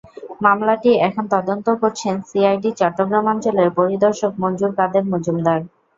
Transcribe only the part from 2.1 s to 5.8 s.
CID Chittagong অঞ্চলের পরিদর্শক মনজুর কাদের মজুমদার।